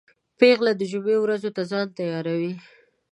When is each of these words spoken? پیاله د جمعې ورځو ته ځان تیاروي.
پیاله 0.37 0.71
د 0.77 0.81
جمعې 0.91 1.17
ورځو 1.21 1.49
ته 1.55 1.61
ځان 1.71 1.87
تیاروي. 1.97 2.53